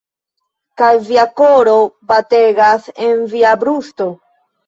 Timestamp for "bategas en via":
2.15-3.51